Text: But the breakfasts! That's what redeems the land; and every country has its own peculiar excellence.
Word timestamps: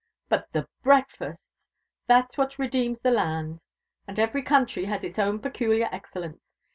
But 0.29 0.51
the 0.51 0.67
breakfasts! 0.81 1.47
That's 2.07 2.35
what 2.35 2.57
redeems 2.57 2.97
the 3.01 3.11
land; 3.11 3.61
and 4.07 4.17
every 4.17 4.41
country 4.41 4.85
has 4.85 5.03
its 5.03 5.19
own 5.19 5.37
peculiar 5.39 5.89
excellence. 5.91 6.41